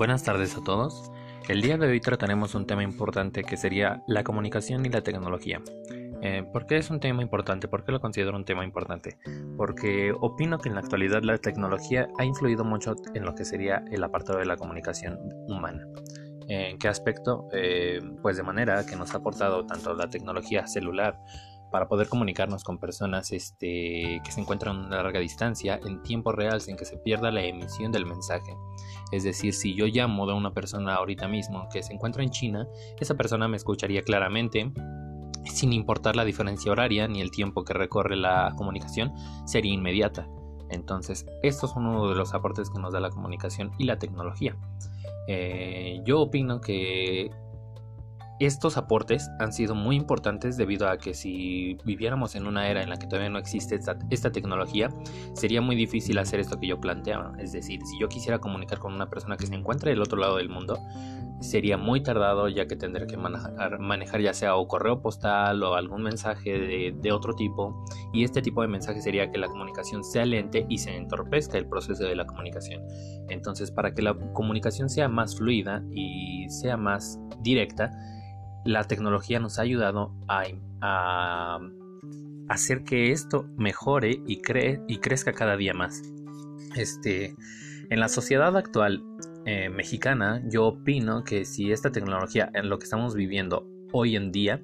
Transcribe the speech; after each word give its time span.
Buenas 0.00 0.24
tardes 0.24 0.56
a 0.56 0.64
todos. 0.64 1.12
El 1.46 1.60
día 1.60 1.76
de 1.76 1.86
hoy 1.86 2.00
trataremos 2.00 2.54
un 2.54 2.66
tema 2.66 2.82
importante 2.82 3.44
que 3.44 3.58
sería 3.58 4.02
la 4.06 4.24
comunicación 4.24 4.86
y 4.86 4.88
la 4.88 5.02
tecnología. 5.02 5.60
Eh, 6.22 6.42
¿Por 6.50 6.64
qué 6.64 6.78
es 6.78 6.88
un 6.88 7.00
tema 7.00 7.20
importante? 7.20 7.68
¿Por 7.68 7.84
qué 7.84 7.92
lo 7.92 8.00
considero 8.00 8.34
un 8.34 8.46
tema 8.46 8.64
importante? 8.64 9.18
Porque 9.58 10.14
opino 10.18 10.58
que 10.58 10.70
en 10.70 10.76
la 10.76 10.80
actualidad 10.80 11.22
la 11.22 11.36
tecnología 11.36 12.08
ha 12.18 12.24
influido 12.24 12.64
mucho 12.64 12.96
en 13.12 13.26
lo 13.26 13.34
que 13.34 13.44
sería 13.44 13.84
el 13.90 14.02
apartado 14.02 14.38
de 14.38 14.46
la 14.46 14.56
comunicación 14.56 15.18
humana. 15.48 15.86
¿En 16.48 16.78
qué 16.78 16.88
aspecto? 16.88 17.50
Eh, 17.52 18.00
pues 18.22 18.38
de 18.38 18.42
manera 18.42 18.86
que 18.86 18.96
nos 18.96 19.12
ha 19.12 19.18
aportado 19.18 19.66
tanto 19.66 19.92
la 19.92 20.08
tecnología 20.08 20.66
celular 20.66 21.18
para 21.70 21.88
poder 21.88 22.08
comunicarnos 22.08 22.64
con 22.64 22.78
personas 22.78 23.32
este, 23.32 24.20
que 24.24 24.32
se 24.32 24.40
encuentran 24.40 24.92
a 24.92 24.96
larga 24.96 25.20
distancia 25.20 25.80
en 25.84 26.02
tiempo 26.02 26.32
real 26.32 26.60
sin 26.60 26.76
que 26.76 26.84
se 26.84 26.96
pierda 26.96 27.30
la 27.30 27.42
emisión 27.42 27.92
del 27.92 28.06
mensaje. 28.06 28.56
Es 29.12 29.24
decir, 29.24 29.54
si 29.54 29.74
yo 29.74 29.86
llamo 29.86 30.28
a 30.28 30.34
una 30.34 30.52
persona 30.52 30.94
ahorita 30.94 31.28
mismo 31.28 31.68
que 31.72 31.82
se 31.82 31.92
encuentra 31.92 32.22
en 32.22 32.30
China, 32.30 32.66
esa 32.98 33.14
persona 33.14 33.48
me 33.48 33.56
escucharía 33.56 34.02
claramente 34.02 34.72
sin 35.44 35.72
importar 35.72 36.16
la 36.16 36.24
diferencia 36.24 36.70
horaria 36.70 37.08
ni 37.08 37.20
el 37.20 37.30
tiempo 37.30 37.64
que 37.64 37.72
recorre 37.72 38.16
la 38.16 38.52
comunicación, 38.56 39.12
sería 39.46 39.72
inmediata. 39.72 40.28
Entonces, 40.68 41.26
esto 41.42 41.66
es 41.66 41.72
uno 41.74 42.08
de 42.08 42.14
los 42.14 42.32
aportes 42.34 42.70
que 42.70 42.78
nos 42.78 42.92
da 42.92 43.00
la 43.00 43.10
comunicación 43.10 43.72
y 43.78 43.84
la 43.84 43.98
tecnología. 43.98 44.56
Eh, 45.26 46.00
yo 46.04 46.20
opino 46.20 46.60
que 46.60 47.30
estos 48.40 48.78
aportes 48.78 49.30
han 49.38 49.52
sido 49.52 49.74
muy 49.74 49.96
importantes 49.96 50.56
debido 50.56 50.88
a 50.88 50.96
que 50.96 51.12
si 51.12 51.76
viviéramos 51.84 52.34
en 52.34 52.46
una 52.46 52.68
era 52.68 52.82
en 52.82 52.88
la 52.88 52.98
que 52.98 53.06
todavía 53.06 53.28
no 53.28 53.38
existe 53.38 53.74
esta, 53.74 54.32
tecnología, 54.32 54.88
sería 55.34 55.60
muy 55.60 55.76
difícil 55.76 56.18
hacer 56.18 56.40
esto 56.40 56.58
que 56.58 56.66
yo 56.66 56.80
planteaba. 56.80 57.34
Es 57.38 57.52
decir, 57.52 57.80
si 57.84 58.00
yo 58.00 58.08
quisiera 58.08 58.38
comunicar 58.38 58.78
con 58.78 58.94
una 58.94 59.10
persona 59.10 59.36
que 59.36 59.46
se 59.46 59.54
encuentra 59.54 59.90
del 59.90 60.00
otro 60.00 60.18
lado 60.18 60.38
del 60.38 60.48
mundo, 60.48 60.78
sería 61.40 61.76
muy 61.76 62.02
tardado 62.02 62.48
ya 62.48 62.66
que 62.66 62.76
tendría 62.76 63.06
que 63.06 63.18
manejar, 63.18 64.20
ya 64.22 64.32
sea 64.32 64.56
o 64.56 64.66
correo 64.68 65.02
postal 65.02 65.62
o 65.62 65.74
algún 65.74 66.02
mensaje 66.02 66.92
de, 66.92 67.12
otro 67.12 67.34
tipo. 67.34 67.84
Y 68.14 68.24
este 68.24 68.40
tipo 68.40 68.62
de 68.62 68.68
mensaje 68.68 69.02
sería 69.02 69.30
que 69.30 69.36
la 69.36 69.48
comunicación 69.48 70.02
sea 70.02 70.24
lente 70.24 70.64
y 70.66 70.78
se 70.78 70.96
entorpezca 70.96 71.58
el 71.58 71.66
proceso 71.66 72.04
de 72.04 72.16
la 72.16 72.24
comunicación. 72.24 72.82
Entonces, 73.28 73.70
para 73.70 73.92
que 73.92 74.00
la 74.00 74.14
comunicación 74.32 74.88
sea 74.88 75.08
más 75.08 75.36
fluida 75.36 75.82
y 75.92 76.48
sea 76.48 76.78
más 76.78 77.18
directa, 77.42 77.90
la 78.64 78.84
tecnología 78.84 79.40
nos 79.40 79.58
ha 79.58 79.62
ayudado 79.62 80.12
a, 80.28 81.58
hacer 82.48 82.82
que 82.82 83.12
esto 83.12 83.46
mejore 83.56 84.22
y, 84.26 84.40
crezca 84.40 85.32
cada 85.32 85.56
día 85.56 85.74
más. 85.74 86.02
Este, 86.74 87.34
en 87.90 88.00
la 88.00 88.08
sociedad 88.08 88.56
actual 88.56 89.04
eh, 89.46 89.68
mexicana, 89.68 90.42
yo 90.48 90.66
opino 90.66 91.24
que 91.24 91.44
si 91.44 91.70
esta 91.72 91.92
tecnología, 91.92 92.50
en 92.54 92.68
lo 92.68 92.78
que 92.78 92.84
estamos 92.84 93.14
viviendo 93.14 93.68
hoy 93.92 94.16
en 94.16 94.32
día, 94.32 94.62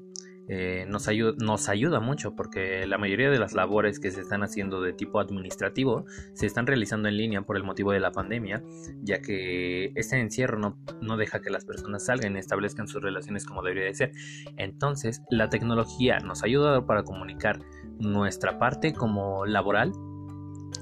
eh, 0.48 0.86
nos, 0.88 1.08
ayuda, 1.08 1.34
nos 1.38 1.68
ayuda 1.68 2.00
mucho 2.00 2.34
porque 2.36 2.86
la 2.86 2.98
mayoría 2.98 3.30
de 3.30 3.38
las 3.38 3.52
labores 3.52 3.98
que 3.98 4.10
se 4.10 4.20
están 4.20 4.42
haciendo 4.42 4.80
de 4.80 4.92
tipo 4.92 5.18
administrativo 5.18 6.06
se 6.34 6.46
están 6.46 6.66
realizando 6.66 7.08
en 7.08 7.16
línea 7.16 7.42
por 7.42 7.56
el 7.56 7.64
motivo 7.64 7.92
de 7.92 8.00
la 8.00 8.12
pandemia, 8.12 8.62
ya 9.02 9.20
que 9.20 9.92
este 9.94 10.20
encierro 10.20 10.58
no, 10.58 10.78
no 11.00 11.16
deja 11.16 11.40
que 11.40 11.50
las 11.50 11.64
personas 11.64 12.06
salgan 12.06 12.36
establezcan 12.36 12.88
sus 12.88 13.02
relaciones 13.02 13.44
como 13.44 13.62
debería 13.62 13.86
de 13.86 13.94
ser. 13.94 14.12
Entonces, 14.56 15.22
la 15.30 15.48
tecnología 15.48 16.18
nos 16.20 16.42
ha 16.42 16.46
ayudado 16.46 16.86
para 16.86 17.02
comunicar 17.02 17.60
nuestra 17.98 18.58
parte 18.58 18.92
como 18.92 19.46
laboral 19.46 19.92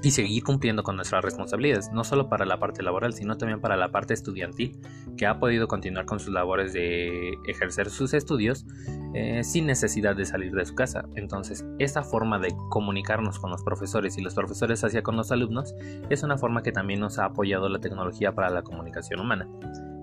y 0.05 0.11
seguir 0.11 0.43
cumpliendo 0.43 0.83
con 0.83 0.97
nuestras 0.97 1.23
responsabilidades, 1.23 1.91
no 1.91 2.03
solo 2.03 2.29
para 2.29 2.45
la 2.45 2.59
parte 2.59 2.83
laboral, 2.83 3.13
sino 3.13 3.37
también 3.37 3.59
para 3.59 3.75
la 3.75 3.89
parte 3.89 4.13
estudiantil, 4.13 4.79
que 5.17 5.25
ha 5.25 5.39
podido 5.39 5.67
continuar 5.67 6.05
con 6.05 6.19
sus 6.19 6.31
labores 6.31 6.73
de 6.73 7.33
ejercer 7.47 7.89
sus 7.89 8.13
estudios 8.13 8.67
eh, 9.15 9.43
sin 9.43 9.65
necesidad 9.65 10.15
de 10.15 10.25
salir 10.25 10.51
de 10.51 10.63
su 10.63 10.75
casa. 10.75 11.05
Entonces, 11.15 11.65
esta 11.79 12.03
forma 12.03 12.37
de 12.37 12.53
comunicarnos 12.69 13.39
con 13.39 13.49
los 13.49 13.63
profesores 13.63 14.15
y 14.19 14.21
los 14.21 14.35
profesores 14.35 14.83
hacia 14.83 15.01
con 15.01 15.17
los 15.17 15.31
alumnos 15.31 15.73
es 16.11 16.21
una 16.21 16.37
forma 16.37 16.61
que 16.61 16.71
también 16.71 16.99
nos 16.99 17.17
ha 17.17 17.25
apoyado 17.25 17.67
la 17.67 17.79
tecnología 17.79 18.31
para 18.31 18.51
la 18.51 18.61
comunicación 18.61 19.21
humana. 19.21 19.49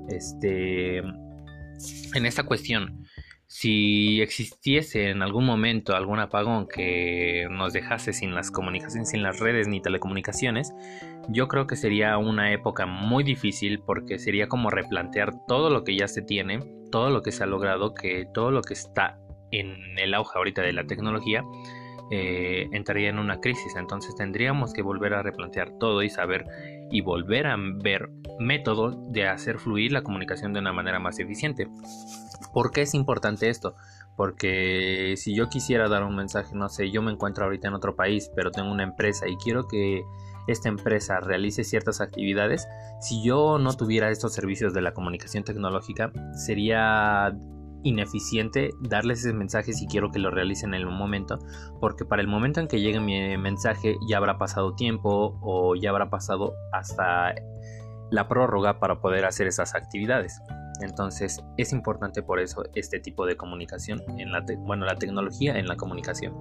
Este, 0.08 0.98
en 0.98 2.26
esta 2.26 2.42
cuestión, 2.42 3.01
si 3.52 4.22
existiese 4.22 5.10
en 5.10 5.20
algún 5.20 5.44
momento 5.44 5.94
algún 5.94 6.18
apagón 6.20 6.66
que 6.66 7.46
nos 7.50 7.74
dejase 7.74 8.14
sin 8.14 8.34
las 8.34 8.50
comunicaciones, 8.50 9.10
sin 9.10 9.22
las 9.22 9.40
redes 9.40 9.68
ni 9.68 9.82
telecomunicaciones, 9.82 10.72
yo 11.28 11.48
creo 11.48 11.66
que 11.66 11.76
sería 11.76 12.16
una 12.16 12.50
época 12.50 12.86
muy 12.86 13.24
difícil 13.24 13.80
porque 13.80 14.18
sería 14.18 14.48
como 14.48 14.70
replantear 14.70 15.34
todo 15.46 15.68
lo 15.68 15.84
que 15.84 15.94
ya 15.94 16.08
se 16.08 16.22
tiene, 16.22 16.60
todo 16.90 17.10
lo 17.10 17.20
que 17.20 17.30
se 17.30 17.44
ha 17.44 17.46
logrado, 17.46 17.92
que 17.92 18.26
todo 18.32 18.50
lo 18.50 18.62
que 18.62 18.72
está 18.72 19.18
en 19.50 19.98
el 19.98 20.14
auge 20.14 20.32
ahorita 20.34 20.62
de 20.62 20.72
la 20.72 20.86
tecnología, 20.86 21.44
eh, 22.10 22.70
entraría 22.72 23.10
en 23.10 23.18
una 23.18 23.38
crisis. 23.38 23.76
Entonces 23.76 24.16
tendríamos 24.16 24.72
que 24.72 24.80
volver 24.80 25.12
a 25.12 25.22
replantear 25.22 25.78
todo 25.78 26.02
y 26.02 26.08
saber 26.08 26.46
y 26.90 27.02
volver 27.02 27.46
a 27.46 27.56
ver 27.58 28.08
métodos 28.38 29.12
de 29.12 29.28
hacer 29.28 29.58
fluir 29.58 29.92
la 29.92 30.02
comunicación 30.02 30.52
de 30.52 30.60
una 30.60 30.72
manera 30.72 30.98
más 30.98 31.18
eficiente. 31.18 31.68
¿Por 32.52 32.70
qué 32.70 32.82
es 32.82 32.94
importante 32.94 33.48
esto? 33.48 33.74
Porque 34.16 35.14
si 35.16 35.34
yo 35.34 35.48
quisiera 35.48 35.88
dar 35.88 36.04
un 36.04 36.16
mensaje, 36.16 36.54
no 36.54 36.68
sé, 36.68 36.90
yo 36.90 37.02
me 37.02 37.12
encuentro 37.12 37.44
ahorita 37.44 37.68
en 37.68 37.74
otro 37.74 37.96
país, 37.96 38.30
pero 38.34 38.50
tengo 38.50 38.70
una 38.70 38.82
empresa 38.82 39.26
y 39.28 39.36
quiero 39.36 39.66
que 39.66 40.02
esta 40.46 40.68
empresa 40.68 41.20
realice 41.20 41.64
ciertas 41.64 42.00
actividades, 42.00 42.66
si 43.00 43.22
yo 43.22 43.58
no 43.58 43.72
tuviera 43.74 44.10
estos 44.10 44.34
servicios 44.34 44.74
de 44.74 44.82
la 44.82 44.92
comunicación 44.92 45.44
tecnológica, 45.44 46.12
sería 46.34 47.32
ineficiente 47.84 48.70
darles 48.80 49.20
ese 49.20 49.32
mensaje 49.32 49.72
si 49.72 49.86
quiero 49.86 50.10
que 50.10 50.18
lo 50.18 50.30
realicen 50.30 50.74
en 50.74 50.86
un 50.86 50.96
momento, 50.96 51.38
porque 51.80 52.04
para 52.04 52.22
el 52.22 52.28
momento 52.28 52.60
en 52.60 52.68
que 52.68 52.80
llegue 52.80 53.00
mi 53.00 53.36
mensaje 53.38 53.96
ya 54.08 54.18
habrá 54.18 54.38
pasado 54.38 54.74
tiempo 54.74 55.38
o 55.42 55.74
ya 55.74 55.90
habrá 55.90 56.10
pasado 56.10 56.54
hasta 56.72 57.34
la 58.12 58.28
prórroga 58.28 58.78
para 58.78 59.00
poder 59.00 59.24
hacer 59.24 59.48
esas 59.48 59.74
actividades. 59.74 60.40
Entonces 60.80 61.42
es 61.56 61.72
importante 61.72 62.22
por 62.22 62.38
eso 62.38 62.62
este 62.74 63.00
tipo 63.00 63.26
de 63.26 63.36
comunicación, 63.36 64.02
en 64.18 64.30
la 64.30 64.44
bueno, 64.58 64.84
la 64.84 64.94
tecnología 64.94 65.58
en 65.58 65.66
la 65.66 65.76
comunicación. 65.76 66.34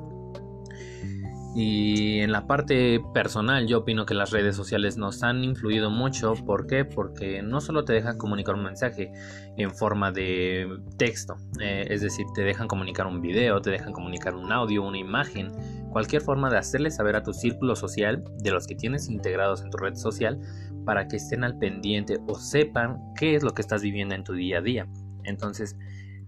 Y 1.54 2.20
en 2.20 2.32
la 2.32 2.48
parte 2.48 3.02
personal 3.14 3.68
yo 3.68 3.80
opino 3.80 4.06
que 4.06 4.14
las 4.14 4.32
redes 4.32 4.56
sociales 4.56 4.98
nos 4.98 5.22
han 5.22 5.44
influido 5.44 5.90
mucho. 5.90 6.34
¿Por 6.34 6.66
qué? 6.66 6.86
Porque 6.86 7.42
no 7.42 7.60
solo 7.60 7.84
te 7.84 7.92
dejan 7.92 8.18
comunicar 8.18 8.56
un 8.56 8.64
mensaje 8.64 9.12
en 9.58 9.70
forma 9.72 10.12
de 10.12 10.66
texto, 10.98 11.36
eh, 11.60 11.88
es 11.90 12.02
decir, 12.02 12.26
te 12.34 12.44
dejan 12.44 12.70
comunicar 12.70 13.06
un 13.06 13.22
video, 13.22 13.62
te 13.62 13.70
dejan 13.70 13.92
comunicar 13.92 14.34
un 14.34 14.50
audio, 14.52 14.84
una 14.84 14.98
imagen, 14.98 15.52
cualquier 15.92 16.22
forma 16.22 16.50
de 16.50 16.58
hacerle 16.58 16.90
saber 16.90 17.16
a 17.16 17.24
tu 17.24 17.34
círculo 17.34 17.76
social, 17.76 18.24
de 18.40 18.52
los 18.52 18.66
que 18.66 18.76
tienes 18.76 19.10
integrados 19.10 19.62
en 19.62 19.70
tu 19.70 19.78
red 19.78 19.96
social, 19.96 20.40
para 20.86 21.08
que 21.08 21.18
estén 21.18 21.44
al 21.44 21.58
pendiente 21.60 22.18
o 22.28 22.36
sepan 22.36 23.00
qué 23.16 23.36
es 23.36 23.44
lo 23.44 23.52
que 23.52 23.62
estás 23.62 23.82
viviendo 23.82 24.16
en 24.16 24.24
tu 24.24 24.34
día 24.34 24.58
a 24.58 24.62
día. 24.62 24.88
Entonces, 25.24 25.78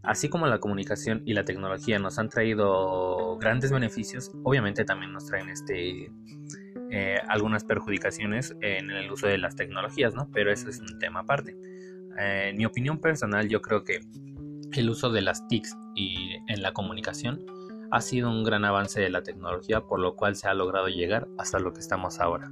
así 0.03 0.29
como 0.29 0.45
la 0.47 0.59
comunicación 0.59 1.23
y 1.25 1.33
la 1.33 1.45
tecnología 1.45 1.97
nos 1.97 2.19
han 2.19 2.29
traído 2.29 3.37
grandes 3.39 3.71
beneficios, 3.71 4.31
obviamente 4.43 4.85
también 4.85 5.13
nos 5.13 5.25
traen 5.25 5.49
este 5.49 6.11
eh, 6.91 7.17
algunas 7.27 7.63
perjudicaciones 7.63 8.55
en 8.61 8.91
el 8.91 9.11
uso 9.11 9.25
de 9.25 9.39
las 9.39 9.55
tecnologías, 9.55 10.13
¿no? 10.13 10.29
Pero 10.31 10.51
eso 10.51 10.69
es 10.69 10.79
un 10.79 10.99
tema 10.99 11.21
aparte. 11.21 11.55
Eh, 12.19 12.49
en 12.49 12.57
mi 12.57 12.65
opinión 12.65 12.99
personal, 12.99 13.49
yo 13.49 13.61
creo 13.61 13.83
que 13.83 14.01
el 14.73 14.89
uso 14.89 15.11
de 15.11 15.21
las 15.21 15.47
TICs 15.47 15.75
y 15.95 16.35
en 16.47 16.61
la 16.61 16.71
comunicación 16.73 17.43
ha 17.93 18.01
sido 18.01 18.27
un 18.31 18.43
gran 18.43 18.65
avance 18.65 18.99
de 18.99 19.11
la 19.11 19.21
tecnología, 19.21 19.81
por 19.81 19.99
lo 19.99 20.15
cual 20.15 20.35
se 20.35 20.47
ha 20.47 20.55
logrado 20.55 20.87
llegar 20.87 21.27
hasta 21.37 21.59
lo 21.59 21.73
que 21.73 21.79
estamos 21.79 22.19
ahora. 22.19 22.51